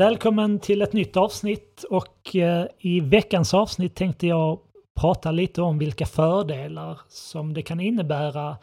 Välkommen 0.00 0.58
till 0.58 0.82
ett 0.82 0.92
nytt 0.92 1.16
avsnitt 1.16 1.84
och 1.90 2.36
eh, 2.36 2.66
i 2.78 3.00
veckans 3.00 3.54
avsnitt 3.54 3.94
tänkte 3.94 4.26
jag 4.26 4.58
prata 5.00 5.30
lite 5.30 5.62
om 5.62 5.78
vilka 5.78 6.06
fördelar 6.06 7.00
som 7.08 7.54
det 7.54 7.62
kan 7.62 7.80
innebära 7.80 8.56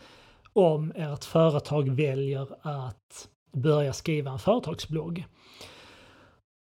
om 0.54 0.92
ert 0.96 1.24
företag 1.24 1.90
väljer 1.90 2.48
att 2.62 3.28
börja 3.54 3.94
skriva 3.94 4.32
en 4.32 4.40
företagsblogg. 4.40 5.26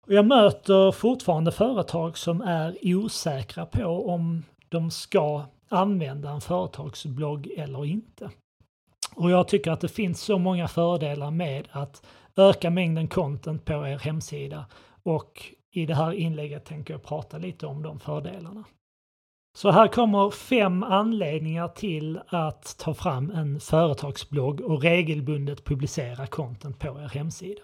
Jag 0.08 0.26
möter 0.26 0.92
fortfarande 0.92 1.52
företag 1.52 2.18
som 2.18 2.42
är 2.42 2.78
osäkra 2.84 3.66
på 3.66 4.10
om 4.10 4.44
de 4.70 4.92
ska 4.92 5.46
använda 5.70 6.30
en 6.30 6.42
företagsblogg 6.42 7.48
eller 7.58 7.86
inte. 7.86 8.30
Och 9.16 9.32
jag 9.32 9.48
tycker 9.48 9.72
att 9.72 9.82
det 9.82 9.88
finns 9.88 10.22
så 10.22 10.38
många 10.38 10.68
fördelar 10.68 11.32
med 11.32 11.68
att 11.72 12.06
öka 12.38 12.70
mängden 12.70 13.08
content 13.08 13.66
på 13.66 13.88
er 13.88 14.00
hemsida 14.00 14.66
och 15.04 15.54
i 15.72 15.86
det 15.86 15.96
här 15.96 16.14
inlägget 16.14 16.66
tänker 16.66 16.94
jag 16.94 17.04
prata 17.04 17.38
lite 17.38 17.68
om 17.68 17.84
de 17.84 18.00
fördelarna. 18.00 18.64
Så 19.56 19.72
här 19.72 19.88
kommer 19.88 20.32
fem 20.32 20.84
anledningar 20.84 21.68
till 21.68 22.20
att 22.28 22.78
ta 22.78 22.94
fram 22.94 23.32
en 23.32 23.60
företagsblogg 23.60 24.62
och 24.62 24.82
regelbundet 24.82 25.66
publicera 25.66 26.28
content 26.28 26.80
på 26.80 26.88
er 26.88 27.10
hemsida. 27.14 27.62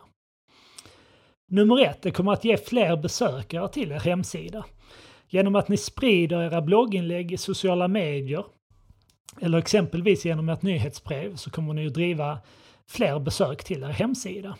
Nummer 1.48 1.82
ett, 1.82 2.02
det 2.02 2.12
kommer 2.12 2.34
att 2.34 2.46
ge 2.46 2.58
fler 2.58 2.98
besökare 2.98 3.70
till 3.70 3.92
er 3.92 4.00
hemsida. 4.00 4.66
Genom 5.30 5.56
att 5.56 5.68
ni 5.68 5.78
sprider 5.78 6.42
era 6.44 6.62
blogginlägg 6.62 7.32
i 7.32 7.38
sociala 7.38 7.88
medier 7.88 8.46
eller 9.42 9.58
exempelvis 9.58 10.26
genom 10.26 10.50
ett 10.50 10.62
nyhetsbrev 10.62 11.36
så 11.36 11.50
kommer 11.50 11.74
ni 11.74 11.88
att 11.88 11.94
driva 11.94 12.40
fler 12.92 13.20
besök 13.20 13.64
till 13.64 13.84
er 13.84 13.88
hemsida. 13.88 14.58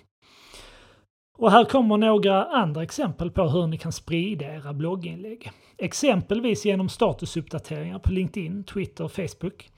Och 1.38 1.52
här 1.52 1.66
kommer 1.66 1.98
några 1.98 2.46
andra 2.46 2.84
exempel 2.84 3.32
på 3.32 3.44
hur 3.44 3.68
ni 3.68 3.78
kan 3.78 3.92
sprida 3.92 4.56
era 4.56 4.74
blogginlägg. 4.74 5.52
Exempelvis 5.78 6.66
genom 6.66 6.90
statusuppdateringar 6.90 8.00
på 8.00 8.12
LinkedIn, 8.12 8.64
Twitter 8.64 9.04
och 9.04 9.12
Facebook. 9.12 9.70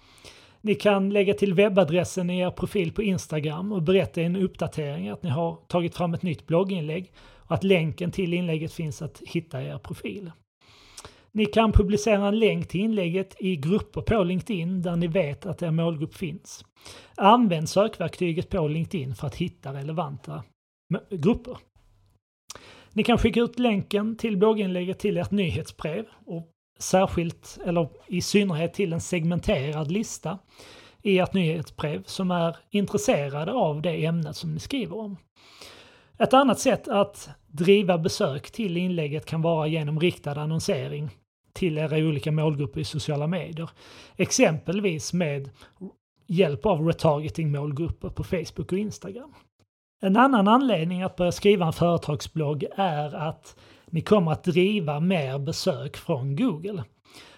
Ni 0.61 0.75
kan 0.75 1.09
lägga 1.09 1.33
till 1.33 1.53
webbadressen 1.53 2.29
i 2.29 2.39
er 2.39 2.51
profil 2.51 2.93
på 2.93 3.03
Instagram 3.03 3.71
och 3.71 3.81
berätta 3.81 4.21
i 4.21 4.23
en 4.23 4.35
uppdatering 4.35 5.09
att 5.09 5.23
ni 5.23 5.29
har 5.29 5.55
tagit 5.67 5.95
fram 5.95 6.13
ett 6.13 6.23
nytt 6.23 6.47
blogginlägg 6.47 7.11
och 7.37 7.55
att 7.55 7.63
länken 7.63 8.11
till 8.11 8.33
inlägget 8.33 8.73
finns 8.73 9.01
att 9.01 9.21
hitta 9.25 9.61
i 9.61 9.67
er 9.67 9.77
profil. 9.77 10.31
Ni 11.35 11.45
kan 11.45 11.71
publicera 11.71 12.27
en 12.27 12.39
länk 12.39 12.67
till 12.67 12.81
inlägget 12.81 13.35
i 13.39 13.55
grupper 13.55 14.01
på 14.01 14.23
LinkedIn 14.23 14.81
där 14.81 14.95
ni 14.95 15.07
vet 15.07 15.45
att 15.45 15.61
er 15.61 15.71
målgrupp 15.71 16.15
finns. 16.15 16.65
Använd 17.17 17.69
sökverktyget 17.69 18.49
på 18.49 18.67
LinkedIn 18.67 19.15
för 19.15 19.27
att 19.27 19.35
hitta 19.35 19.73
relevanta 19.73 20.43
grupper. 21.09 21.57
Ni 22.93 23.03
kan 23.03 23.17
skicka 23.17 23.41
ut 23.41 23.59
länken 23.59 24.17
till 24.17 24.37
blogginlägget 24.37 24.99
till 24.99 25.17
ert 25.17 25.31
nyhetsbrev 25.31 26.05
och 26.25 26.51
särskilt, 26.79 27.59
eller 27.65 27.89
i 28.07 28.21
synnerhet 28.21 28.73
till 28.73 28.93
en 28.93 29.01
segmenterad 29.01 29.91
lista 29.91 30.39
i 31.01 31.19
ert 31.19 31.33
nyhetsbrev 31.33 32.03
som 32.03 32.31
är 32.31 32.57
intresserade 32.69 33.51
av 33.51 33.81
det 33.81 34.05
ämnet 34.05 34.35
som 34.35 34.53
ni 34.53 34.59
skriver 34.59 34.97
om. 34.97 35.17
Ett 36.17 36.33
annat 36.33 36.59
sätt 36.59 36.87
att 36.87 37.29
driva 37.47 37.97
besök 37.97 38.51
till 38.51 38.77
inlägget 38.77 39.25
kan 39.25 39.41
vara 39.41 39.67
genom 39.67 39.99
riktad 39.99 40.41
annonsering 40.41 41.09
till 41.63 41.77
era 41.77 41.97
olika 41.97 42.31
målgrupper 42.31 42.79
i 42.81 42.83
sociala 42.83 43.27
medier. 43.27 43.69
Exempelvis 44.17 45.13
med 45.13 45.49
hjälp 46.27 46.65
av 46.65 46.87
retargeting 46.87 47.51
målgrupper 47.51 48.09
på 48.09 48.23
Facebook 48.23 48.71
och 48.71 48.77
Instagram. 48.77 49.33
En 50.01 50.17
annan 50.17 50.47
anledning 50.47 51.03
att 51.03 51.15
börja 51.15 51.31
skriva 51.31 51.65
en 51.65 51.73
företagsblogg 51.73 52.65
är 52.75 53.15
att 53.15 53.55
ni 53.85 54.01
kommer 54.01 54.31
att 54.31 54.43
driva 54.43 54.99
mer 54.99 55.39
besök 55.39 55.97
från 55.97 56.35
Google. 56.35 56.83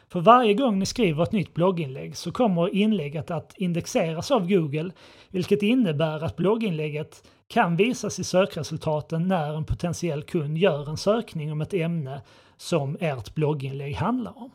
För 0.09 0.19
varje 0.19 0.53
gång 0.53 0.79
ni 0.79 0.85
skriver 0.85 1.23
ett 1.23 1.31
nytt 1.31 1.53
blogginlägg 1.53 2.17
så 2.17 2.31
kommer 2.31 2.75
inlägget 2.75 3.31
att 3.31 3.53
indexeras 3.57 4.31
av 4.31 4.49
Google, 4.49 4.91
vilket 5.29 5.63
innebär 5.63 6.23
att 6.23 6.35
blogginlägget 6.35 7.23
kan 7.47 7.75
visas 7.75 8.19
i 8.19 8.23
sökresultaten 8.23 9.27
när 9.27 9.57
en 9.57 9.65
potentiell 9.65 10.23
kund 10.23 10.57
gör 10.57 10.89
en 10.89 10.97
sökning 10.97 11.51
om 11.51 11.61
ett 11.61 11.73
ämne 11.73 12.21
som 12.57 12.97
ert 12.99 13.35
blogginlägg 13.35 13.95
handlar 13.95 14.37
om. 14.37 14.51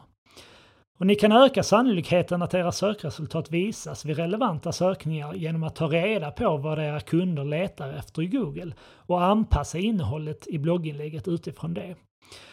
Och 0.98 1.06
ni 1.06 1.14
kan 1.14 1.32
öka 1.32 1.62
sannolikheten 1.62 2.42
att 2.42 2.54
era 2.54 2.72
sökresultat 2.72 3.50
visas 3.50 4.04
vid 4.04 4.16
relevanta 4.16 4.72
sökningar 4.72 5.34
genom 5.34 5.62
att 5.62 5.76
ta 5.76 5.86
reda 5.86 6.30
på 6.30 6.56
vad 6.56 6.78
era 6.78 7.00
kunder 7.00 7.44
letar 7.44 7.92
efter 7.92 8.22
i 8.22 8.26
Google 8.26 8.72
och 8.82 9.24
anpassa 9.24 9.78
innehållet 9.78 10.46
i 10.46 10.58
blogginlägget 10.58 11.28
utifrån 11.28 11.74
det. 11.74 11.96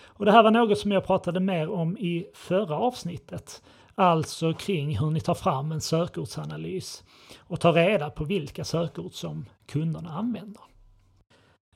Och 0.06 0.26
det 0.26 0.32
här 0.32 0.44
var 0.44 0.52
något 0.52 0.78
som 0.78 0.92
jag 0.92 1.06
pratade 1.06 1.40
mer 1.40 1.70
om 1.70 1.98
i 1.98 2.28
förra 2.34 2.76
avsnittet, 2.76 3.64
alltså 3.96 4.54
kring 4.54 4.98
hur 4.98 5.12
ni 5.12 5.20
tar 5.20 5.36
fram 5.36 5.72
en 5.72 5.82
sökordsanalys 5.82 7.04
och 7.40 7.60
tar 7.60 7.74
reda 7.74 8.10
på 8.10 8.24
vilka 8.24 8.64
sökord 8.64 9.14
som 9.14 9.46
kunderna 9.68 10.10
använder. 10.10 10.62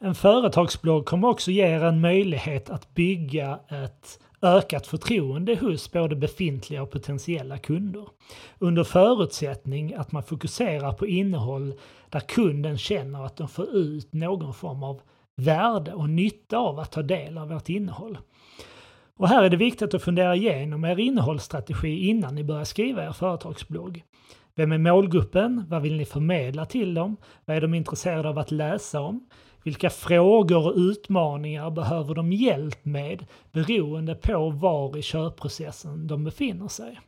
En 0.03 0.15
företagsblogg 0.15 1.05
kommer 1.05 1.27
också 1.27 1.51
ge 1.51 1.63
er 1.63 1.83
en 1.83 2.01
möjlighet 2.01 2.69
att 2.69 2.93
bygga 2.93 3.59
ett 3.69 4.19
ökat 4.41 4.87
förtroende 4.87 5.55
hos 5.55 5.91
både 5.91 6.15
befintliga 6.15 6.81
och 6.81 6.91
potentiella 6.91 7.57
kunder. 7.57 8.07
Under 8.59 8.83
förutsättning 8.83 9.93
att 9.93 10.11
man 10.11 10.23
fokuserar 10.23 10.93
på 10.93 11.07
innehåll 11.07 11.73
där 12.09 12.19
kunden 12.19 12.77
känner 12.77 13.25
att 13.25 13.37
de 13.37 13.47
får 13.47 13.75
ut 13.75 14.13
någon 14.13 14.53
form 14.53 14.83
av 14.83 15.01
värde 15.35 15.93
och 15.93 16.09
nytta 16.09 16.57
av 16.57 16.79
att 16.79 16.91
ta 16.91 17.01
del 17.01 17.37
av 17.37 17.51
ert 17.51 17.69
innehåll. 17.69 18.17
Och 19.17 19.27
här 19.27 19.43
är 19.43 19.49
det 19.49 19.57
viktigt 19.57 19.93
att 19.93 20.03
fundera 20.03 20.35
igenom 20.35 20.85
er 20.85 20.99
innehållsstrategi 20.99 22.07
innan 22.07 22.35
ni 22.35 22.43
börjar 22.43 22.63
skriva 22.63 23.05
er 23.05 23.11
företagsblogg. 23.11 24.03
Vem 24.55 24.71
är 24.71 24.77
målgruppen? 24.77 25.63
Vad 25.69 25.81
vill 25.81 25.97
ni 25.97 26.05
förmedla 26.05 26.65
till 26.65 26.93
dem? 26.93 27.17
Vad 27.45 27.57
är 27.57 27.61
de 27.61 27.73
intresserade 27.73 28.29
av 28.29 28.39
att 28.39 28.51
läsa 28.51 29.01
om? 29.01 29.27
Vilka 29.63 29.89
frågor 29.89 30.67
och 30.67 30.73
utmaningar 30.75 31.71
behöver 31.71 32.15
de 32.15 32.33
hjälp 32.33 32.85
med 32.85 33.25
beroende 33.51 34.15
på 34.15 34.49
var 34.49 34.97
i 34.97 35.01
köpprocessen 35.01 36.07
de 36.07 36.23
befinner 36.23 36.67
sig? 36.67 36.99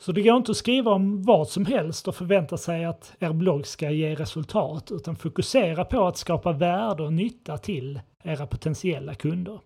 Så 0.00 0.12
det 0.12 0.22
går 0.22 0.36
inte 0.36 0.50
att 0.50 0.56
skriva 0.56 0.90
om 0.90 1.22
vad 1.22 1.48
som 1.48 1.66
helst 1.66 2.08
och 2.08 2.16
förvänta 2.16 2.56
sig 2.56 2.84
att 2.84 3.12
er 3.18 3.32
blogg 3.32 3.66
ska 3.66 3.90
ge 3.90 4.14
resultat 4.14 4.92
utan 4.92 5.16
fokusera 5.16 5.84
på 5.84 6.06
att 6.06 6.16
skapa 6.16 6.52
värde 6.52 7.02
och 7.02 7.12
nytta 7.12 7.58
till 7.58 8.00
era 8.22 8.46
potentiella 8.46 9.14
kunder. 9.14 9.60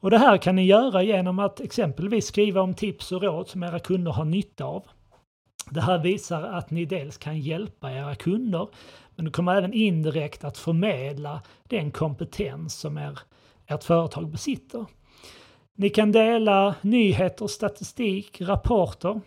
Och 0.00 0.10
det 0.10 0.18
här 0.18 0.36
kan 0.36 0.56
ni 0.56 0.66
göra 0.66 1.02
genom 1.02 1.38
att 1.38 1.60
exempelvis 1.60 2.26
skriva 2.26 2.60
om 2.60 2.74
tips 2.74 3.12
och 3.12 3.22
råd 3.22 3.48
som 3.48 3.62
era 3.62 3.78
kunder 3.78 4.12
har 4.12 4.24
nytta 4.24 4.64
av. 4.64 4.82
Det 5.70 5.80
här 5.80 5.98
visar 5.98 6.42
att 6.42 6.70
ni 6.70 6.84
dels 6.84 7.16
kan 7.16 7.40
hjälpa 7.40 7.92
era 7.92 8.14
kunder 8.14 8.68
men 9.16 9.24
du 9.24 9.30
kommer 9.30 9.56
även 9.56 9.72
indirekt 9.72 10.44
att 10.44 10.58
förmedla 10.58 11.42
den 11.68 11.90
kompetens 11.90 12.74
som 12.74 12.98
er, 12.98 13.18
ert 13.66 13.84
företag 13.84 14.28
besitter. 14.28 14.86
Ni 15.74 15.90
kan 15.90 16.12
dela 16.12 16.74
nyheter, 16.82 17.46
statistik, 17.46 18.40
rapporter 18.40 19.20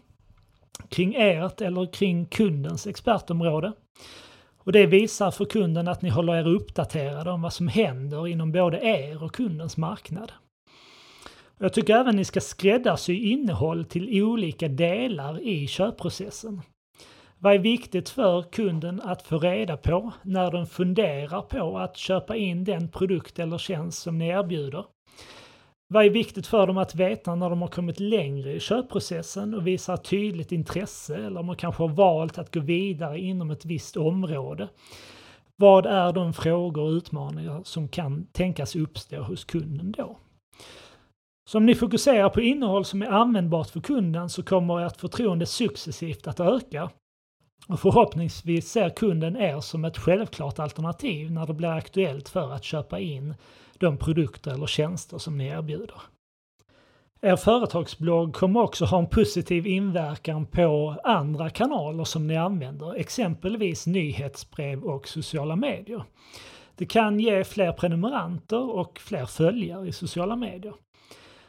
kring 0.90 1.16
ert 1.16 1.62
eller 1.62 1.94
kring 1.94 2.26
kundens 2.26 2.88
expertområde. 2.88 3.72
Och 4.58 4.72
det 4.72 4.86
visar 4.86 5.32
för 5.32 5.46
kunden 5.46 5.88
att 5.88 6.02
ni 6.02 6.10
håller 6.10 6.36
er 6.36 6.48
uppdaterade 6.48 7.32
om 7.32 7.42
vad 7.42 7.54
som 7.54 7.68
händer 7.68 8.28
inom 8.28 8.52
både 8.52 8.78
er 8.78 9.24
och 9.24 9.36
kundens 9.36 9.78
marknad. 9.78 10.32
Jag 11.58 11.74
tycker 11.74 11.96
även 11.96 12.16
ni 12.16 12.26
ska 12.26 12.42
skräddarsy 12.42 13.14
innehåll 13.14 13.86
till 13.86 14.24
olika 14.24 14.68
delar 14.68 15.40
i 15.42 15.68
köpprocessen. 15.68 16.62
Vad 17.46 17.54
är 17.54 17.60
viktigt 17.60 18.10
för 18.10 18.42
kunden 18.42 19.02
att 19.02 19.22
få 19.22 19.40
reda 19.40 19.78
på 19.78 20.14
när 20.24 20.52
de 20.52 20.66
funderar 20.66 21.42
på 21.42 21.78
att 21.78 21.98
köpa 21.98 22.36
in 22.36 22.64
den 22.64 22.88
produkt 22.88 23.40
eller 23.40 23.58
tjänst 23.58 24.02
som 24.02 24.18
ni 24.18 24.28
erbjuder? 24.28 24.86
Vad 25.88 26.06
är 26.06 26.10
viktigt 26.10 26.48
för 26.48 26.68
dem 26.68 26.78
att 26.78 26.96
veta 26.96 27.36
när 27.36 27.50
de 27.50 27.62
har 27.62 27.68
kommit 27.68 28.00
längre 28.00 28.54
i 28.54 28.60
köpprocessen 28.60 29.54
och 29.54 29.68
visar 29.68 29.98
tydligt 29.98 30.52
intresse 30.52 31.16
eller 31.16 31.40
om 31.40 31.48
de 31.48 31.56
kanske 31.56 31.84
har 31.84 31.90
valt 31.90 32.38
att 32.38 32.54
gå 32.54 32.60
vidare 32.60 33.20
inom 33.20 33.52
ett 33.52 33.66
visst 33.66 33.98
område? 33.98 34.68
Vad 35.56 35.86
är 35.86 36.14
de 36.14 36.34
frågor 36.34 36.84
och 36.84 36.92
utmaningar 36.92 37.62
som 37.64 37.88
kan 37.88 38.28
tänkas 38.32 38.76
uppstå 38.76 39.22
hos 39.22 39.44
kunden 39.44 39.92
då? 39.92 40.18
Så 41.50 41.58
om 41.58 41.66
ni 41.66 41.76
fokuserar 41.76 42.30
på 42.30 42.42
innehåll 42.42 42.86
som 42.86 43.02
är 43.02 43.08
användbart 43.08 43.70
för 43.70 43.80
kunden 43.80 44.30
så 44.30 44.44
kommer 44.44 44.86
ert 44.86 44.98
förtroende 44.98 45.46
successivt 45.46 46.28
att 46.28 46.40
öka 46.40 46.90
och 47.68 47.80
förhoppningsvis 47.80 48.72
ser 48.72 48.90
kunden 48.90 49.38
er 49.38 49.60
som 49.60 49.86
ett 49.86 49.98
självklart 49.98 50.60
alternativ 50.60 51.32
när 51.32 51.46
det 51.46 51.54
blir 51.54 51.70
aktuellt 51.70 52.30
för 52.30 52.52
att 52.52 52.64
köpa 52.64 53.00
in 53.00 53.36
de 53.80 53.98
produkter 53.98 54.52
eller 54.52 54.68
tjänster 54.68 55.18
som 55.18 55.38
ni 55.38 55.48
erbjuder. 55.48 56.02
Er 57.22 57.36
företagsblogg 57.36 58.34
kommer 58.34 58.62
också 58.62 58.86
ha 58.86 59.00
en 59.00 59.10
positiv 59.10 59.68
inverkan 59.68 60.46
på 60.46 60.96
andra 61.04 61.50
kanaler 61.50 62.04
som 62.04 62.28
ni 62.28 62.38
använder, 62.38 62.96
exempelvis 62.96 63.88
nyhetsbrev 63.88 64.84
och 64.84 65.08
sociala 65.08 65.56
medier. 65.56 66.04
Det 66.76 66.86
kan 66.86 67.20
ge 67.20 67.44
fler 67.44 67.72
prenumeranter 67.72 68.76
och 68.76 69.00
fler 69.00 69.26
följare 69.26 69.88
i 69.88 69.92
sociala 69.92 70.36
medier. 70.36 70.74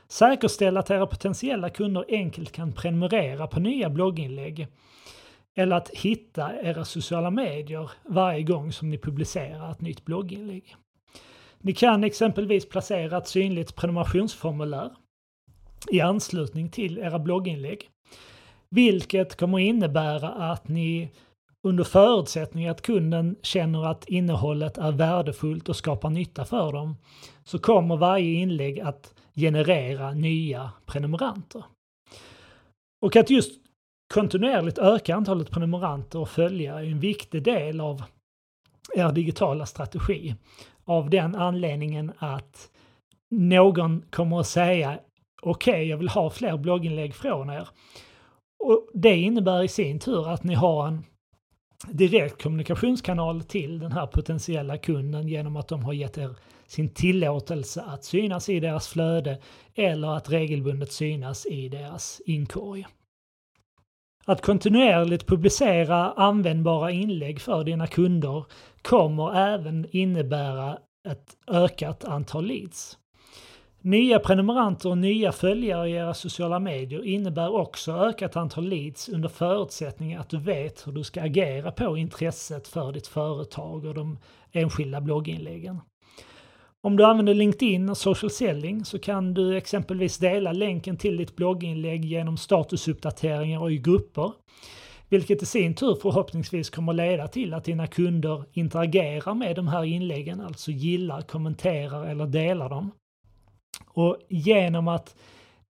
Säkerställ 0.09 0.77
att 0.77 0.91
era 0.91 1.07
potentiella 1.07 1.71
kunder 1.71 2.05
enkelt 2.09 2.53
kan 2.53 2.73
prenumerera 2.73 3.47
på 3.47 3.61
nya 3.61 3.91
blogginlägg 3.91 4.69
eller 5.57 5.77
att 5.77 5.89
hitta 5.89 6.61
era 6.63 6.85
sociala 6.85 7.31
medier 7.31 7.91
varje 8.05 8.43
gång 8.43 8.73
som 8.73 8.91
ni 8.91 8.99
publicerar 8.99 9.71
ett 9.73 9.81
nytt 9.81 10.05
blogginlägg. 10.05 10.77
Ni 11.59 11.73
kan 11.73 12.05
exempelvis 12.05 12.69
placera 12.69 13.19
ett 13.19 13.29
synligt 13.29 13.77
prenumerationsformulär 13.77 14.91
i 15.91 16.01
anslutning 16.01 16.71
till 16.71 16.99
era 16.99 17.19
blogginlägg. 17.19 17.91
Vilket 18.71 19.37
kommer 19.37 19.59
innebära 19.59 20.29
att 20.29 20.69
ni 20.69 21.11
under 21.67 21.85
förutsättning 21.85 22.69
att 22.69 22.83
kunden 22.83 23.37
känner 23.43 23.87
att 23.87 24.09
innehållet 24.09 24.79
är 24.79 24.93
värdefullt 24.93 25.69
och 25.69 25.77
skapar 25.77 26.11
nytta 26.11 26.45
för 26.45 26.73
dem, 26.73 26.97
så 27.45 27.59
kommer 27.59 27.97
varje 27.97 28.33
inlägg 28.33 28.81
att 28.81 29.15
generera 29.35 30.13
nya 30.13 30.71
prenumeranter. 30.87 31.65
Och 33.07 33.17
att 33.17 33.31
just 33.31 33.66
kontinuerligt 34.15 34.79
öka 34.79 35.15
antalet 35.15 35.51
prenumeranter 35.51 36.19
och 36.19 36.29
följare 36.29 36.87
är 36.87 36.91
en 36.91 37.01
viktig 37.01 37.43
del 37.43 37.81
av 37.81 38.03
er 38.95 39.13
digitala 39.13 39.67
strategi. 39.67 40.35
Av 40.85 41.11
den 41.11 41.35
anledningen 41.35 42.13
att 42.19 42.71
någon 43.31 44.03
kommer 44.11 44.41
att 44.41 44.47
säga 44.47 44.99
okej, 45.43 45.73
okay, 45.73 45.85
jag 45.85 45.97
vill 45.97 46.09
ha 46.09 46.31
fler 46.31 46.57
blogginlägg 46.57 47.15
från 47.15 47.51
er. 47.51 47.69
Och 48.65 48.89
Det 48.95 49.17
innebär 49.17 49.63
i 49.63 49.69
sin 49.69 49.99
tur 49.99 50.29
att 50.29 50.45
ni 50.45 50.55
har 50.55 50.87
en 50.87 51.05
direkt 51.91 52.43
kommunikationskanal 52.43 53.43
till 53.43 53.79
den 53.79 53.93
här 53.93 54.07
potentiella 54.07 54.79
kunden 54.79 55.29
genom 55.29 55.57
att 55.57 55.69
de 55.69 55.85
har 55.85 55.93
gett 55.93 56.19
er 56.19 56.37
sin 56.67 56.89
tillåtelse 56.89 57.83
att 57.83 58.05
synas 58.05 58.49
i 58.49 58.61
deras 58.61 58.89
flöde 58.89 59.39
eller 59.75 60.17
att 60.17 60.31
regelbundet 60.31 60.93
synas 60.93 61.47
i 61.47 61.69
deras 61.69 62.21
inkorg. 62.27 62.87
Att 64.29 64.43
kontinuerligt 64.43 65.27
publicera 65.27 66.13
användbara 66.13 66.91
inlägg 66.91 67.41
för 67.41 67.65
dina 67.65 67.87
kunder 67.87 68.45
kommer 68.83 69.37
även 69.37 69.87
innebära 69.91 70.79
ett 71.09 71.37
ökat 71.49 72.05
antal 72.05 72.47
leads. 72.47 72.99
Nya 73.81 74.19
prenumeranter 74.19 74.91
och 74.91 74.99
nya 74.99 75.33
följare 75.33 75.89
i 75.89 75.93
era 75.93 76.15
sociala 76.15 76.59
medier 76.59 77.05
innebär 77.05 77.55
också 77.55 77.93
ökat 77.93 78.37
antal 78.37 78.69
leads 78.69 79.09
under 79.09 79.29
förutsättning 79.29 80.15
att 80.15 80.29
du 80.29 80.39
vet 80.39 80.87
hur 80.87 80.93
du 80.93 81.05
ska 81.05 81.23
agera 81.23 81.73
på 81.73 81.97
intresset 81.97 82.69
för 82.69 82.93
ditt 82.93 83.07
företag 83.07 83.85
och 83.85 83.95
de 83.95 84.19
enskilda 84.53 85.01
blogginläggen. 85.01 85.81
Om 86.87 86.97
du 86.97 87.05
använder 87.05 87.35
LinkedIn 87.35 87.89
och 87.89 87.97
social 87.97 88.31
selling 88.31 88.85
så 88.85 88.99
kan 88.99 89.35
du 89.35 89.57
exempelvis 89.57 90.19
dela 90.19 90.53
länken 90.53 90.97
till 90.97 91.17
ditt 91.17 91.37
blogginlägg 91.37 92.05
genom 92.05 92.37
statusuppdateringar 92.37 93.61
och 93.61 93.73
i 93.73 93.79
grupper. 93.79 94.33
Vilket 95.09 95.43
i 95.43 95.47
sin 95.47 95.75
tur 95.75 95.95
förhoppningsvis 96.03 96.71
kommer 96.71 96.93
leda 96.93 97.29
till 97.29 97.55
att 97.55 97.65
dina 97.65 97.87
kunder 97.87 98.45
interagerar 98.53 99.35
med 99.35 99.57
de 99.57 99.69
här 99.69 99.85
inläggen, 99.85 100.41
alltså 100.41 100.71
gillar, 100.71 101.21
kommenterar 101.21 102.07
eller 102.07 102.27
delar 102.27 102.69
dem. 102.69 102.91
Och 103.87 104.19
genom 104.29 104.89
att 104.89 105.17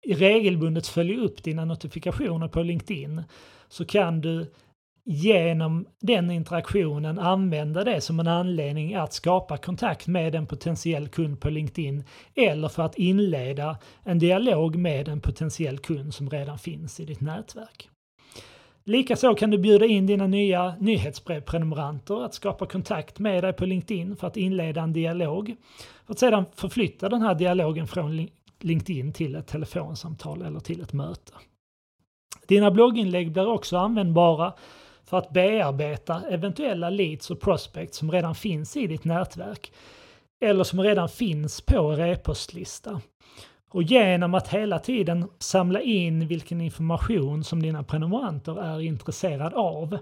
regelbundet 0.06 0.86
följa 0.86 1.18
upp 1.18 1.42
dina 1.42 1.64
notifikationer 1.64 2.48
på 2.48 2.62
LinkedIn 2.62 3.22
så 3.68 3.84
kan 3.84 4.20
du 4.20 4.46
genom 5.08 5.86
den 6.00 6.30
interaktionen 6.30 7.18
använda 7.18 7.84
det 7.84 8.00
som 8.00 8.20
en 8.20 8.28
anledning 8.28 8.94
att 8.94 9.12
skapa 9.12 9.56
kontakt 9.56 10.06
med 10.06 10.34
en 10.34 10.46
potentiell 10.46 11.08
kund 11.08 11.40
på 11.40 11.50
LinkedIn 11.50 12.04
eller 12.34 12.68
för 12.68 12.82
att 12.82 12.98
inleda 12.98 13.78
en 14.04 14.18
dialog 14.18 14.76
med 14.76 15.08
en 15.08 15.20
potentiell 15.20 15.78
kund 15.78 16.14
som 16.14 16.30
redan 16.30 16.58
finns 16.58 17.00
i 17.00 17.04
ditt 17.04 17.20
nätverk. 17.20 17.88
Likaså 18.84 19.34
kan 19.34 19.50
du 19.50 19.58
bjuda 19.58 19.86
in 19.86 20.06
dina 20.06 20.26
nya 20.26 20.74
nyhetsbrevprenumeranter 20.80 22.24
att 22.24 22.34
skapa 22.34 22.66
kontakt 22.66 23.18
med 23.18 23.44
dig 23.44 23.52
på 23.52 23.66
LinkedIn 23.66 24.16
för 24.16 24.26
att 24.26 24.36
inleda 24.36 24.80
en 24.80 24.92
dialog. 24.92 25.56
För 26.06 26.12
att 26.12 26.18
sedan 26.18 26.44
förflytta 26.54 27.08
den 27.08 27.22
här 27.22 27.34
dialogen 27.34 27.86
från 27.86 28.28
LinkedIn 28.60 29.12
till 29.12 29.34
ett 29.34 29.46
telefonsamtal 29.46 30.42
eller 30.42 30.60
till 30.60 30.80
ett 30.80 30.92
möte. 30.92 31.32
Dina 32.48 32.70
blogginlägg 32.70 33.32
blir 33.32 33.48
också 33.48 33.76
användbara 33.76 34.52
för 35.06 35.18
att 35.18 35.30
bearbeta 35.30 36.22
eventuella 36.30 36.90
leads 36.90 37.30
och 37.30 37.40
prospects 37.40 37.98
som 37.98 38.12
redan 38.12 38.34
finns 38.34 38.76
i 38.76 38.86
ditt 38.86 39.04
nätverk 39.04 39.72
eller 40.40 40.64
som 40.64 40.80
redan 40.80 41.08
finns 41.08 41.60
på 41.60 41.92
er 41.92 42.00
e-postlista. 42.00 43.00
Och 43.70 43.82
genom 43.82 44.34
att 44.34 44.48
hela 44.48 44.78
tiden 44.78 45.28
samla 45.38 45.80
in 45.80 46.28
vilken 46.28 46.60
information 46.60 47.44
som 47.44 47.62
dina 47.62 47.82
prenumeranter 47.82 48.62
är 48.62 48.80
intresserade 48.80 49.56
av 49.56 49.98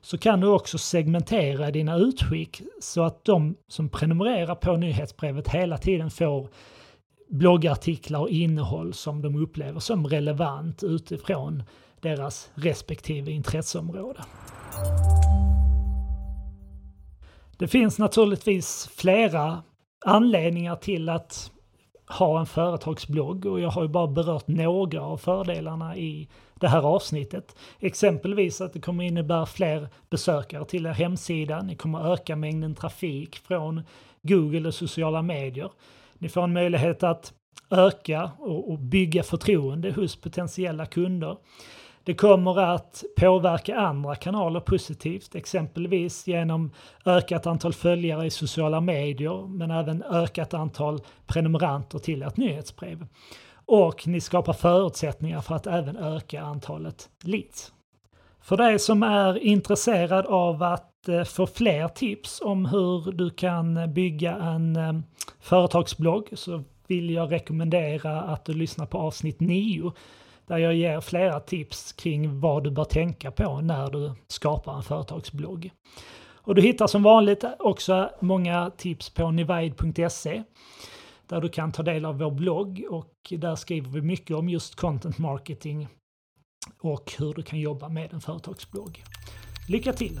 så 0.00 0.18
kan 0.18 0.40
du 0.40 0.46
också 0.46 0.78
segmentera 0.78 1.70
dina 1.70 1.96
utskick 1.96 2.62
så 2.80 3.02
att 3.02 3.24
de 3.24 3.56
som 3.68 3.88
prenumererar 3.88 4.54
på 4.54 4.76
nyhetsbrevet 4.76 5.48
hela 5.48 5.78
tiden 5.78 6.10
får 6.10 6.48
bloggartiklar 7.28 8.20
och 8.20 8.30
innehåll 8.30 8.94
som 8.94 9.22
de 9.22 9.42
upplever 9.42 9.80
som 9.80 10.06
relevant 10.06 10.82
utifrån 10.82 11.62
deras 12.00 12.50
respektive 12.54 13.30
intresseområde. 13.30 14.24
Det 17.58 17.68
finns 17.68 17.98
naturligtvis 17.98 18.90
flera 18.96 19.62
anledningar 20.06 20.76
till 20.76 21.08
att 21.08 21.50
ha 22.08 22.40
en 22.40 22.46
företagsblogg 22.46 23.46
och 23.46 23.60
jag 23.60 23.70
har 23.70 23.82
ju 23.82 23.88
bara 23.88 24.06
berört 24.06 24.48
några 24.48 25.02
av 25.02 25.16
fördelarna 25.16 25.96
i 25.96 26.28
det 26.54 26.68
här 26.68 26.82
avsnittet. 26.82 27.56
Exempelvis 27.80 28.60
att 28.60 28.72
det 28.72 28.80
kommer 28.80 29.04
innebära 29.04 29.46
fler 29.46 29.88
besökare 30.10 30.64
till 30.64 30.86
er 30.86 30.92
hemsida, 30.92 31.62
ni 31.62 31.76
kommer 31.76 32.12
öka 32.12 32.36
mängden 32.36 32.74
trafik 32.74 33.36
från 33.36 33.82
Google 34.22 34.68
och 34.68 34.74
sociala 34.74 35.22
medier. 35.22 35.70
Ni 36.18 36.28
får 36.28 36.44
en 36.44 36.52
möjlighet 36.52 37.02
att 37.02 37.32
öka 37.70 38.30
och 38.38 38.78
bygga 38.78 39.22
förtroende 39.22 39.92
hos 39.92 40.16
potentiella 40.16 40.86
kunder. 40.86 41.36
Det 42.08 42.14
kommer 42.14 42.58
att 42.58 43.04
påverka 43.16 43.76
andra 43.76 44.14
kanaler 44.14 44.60
positivt, 44.60 45.34
exempelvis 45.34 46.26
genom 46.26 46.70
ökat 47.06 47.46
antal 47.46 47.72
följare 47.72 48.26
i 48.26 48.30
sociala 48.30 48.80
medier, 48.80 49.46
men 49.48 49.70
även 49.70 50.02
ökat 50.02 50.54
antal 50.54 51.00
prenumeranter 51.26 51.98
till 51.98 52.22
ert 52.22 52.36
nyhetsbrev. 52.36 53.06
Och 53.66 54.08
ni 54.08 54.20
skapar 54.20 54.52
förutsättningar 54.52 55.40
för 55.40 55.54
att 55.54 55.66
även 55.66 55.96
öka 55.96 56.42
antalet 56.42 57.08
leads. 57.22 57.72
För 58.40 58.56
dig 58.56 58.78
som 58.78 59.02
är 59.02 59.38
intresserad 59.38 60.26
av 60.26 60.62
att 60.62 61.08
eh, 61.08 61.24
få 61.24 61.46
fler 61.46 61.88
tips 61.88 62.40
om 62.44 62.66
hur 62.66 63.12
du 63.12 63.30
kan 63.30 63.92
bygga 63.94 64.36
en 64.36 64.76
eh, 64.76 64.92
företagsblogg 65.40 66.28
så 66.32 66.64
vill 66.86 67.10
jag 67.10 67.32
rekommendera 67.32 68.20
att 68.20 68.44
du 68.44 68.52
lyssnar 68.52 68.86
på 68.86 68.98
avsnitt 68.98 69.40
9 69.40 69.92
där 70.48 70.58
jag 70.58 70.74
ger 70.74 71.00
flera 71.00 71.40
tips 71.40 71.92
kring 71.92 72.40
vad 72.40 72.64
du 72.64 72.70
bör 72.70 72.84
tänka 72.84 73.30
på 73.30 73.60
när 73.60 73.90
du 73.90 74.12
skapar 74.28 74.76
en 74.76 74.82
företagsblogg. 74.82 75.70
Och 76.48 76.54
du 76.54 76.62
hittar 76.62 76.86
som 76.86 77.02
vanligt 77.02 77.44
också 77.58 78.10
många 78.20 78.70
tips 78.70 79.10
på 79.10 79.30
nivide.se 79.30 80.42
där 81.26 81.40
du 81.40 81.48
kan 81.48 81.72
ta 81.72 81.82
del 81.82 82.04
av 82.04 82.18
vår 82.18 82.30
blogg 82.30 82.84
och 82.90 83.14
där 83.30 83.56
skriver 83.56 83.90
vi 83.90 84.02
mycket 84.02 84.36
om 84.36 84.48
just 84.48 84.74
content 84.74 85.18
marketing 85.18 85.88
och 86.80 87.12
hur 87.18 87.34
du 87.34 87.42
kan 87.42 87.60
jobba 87.60 87.88
med 87.88 88.12
en 88.12 88.20
företagsblogg. 88.20 89.04
Lycka 89.68 89.92
till! 89.92 90.18